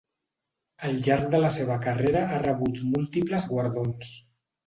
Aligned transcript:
Al 0.87 0.95
llarg 1.07 1.27
de 1.33 1.41
la 1.43 1.51
seva 1.57 1.75
carrera 1.83 2.23
ha 2.37 2.41
rebut 2.45 2.81
múltiples 2.95 3.45
guardons. 3.53 4.09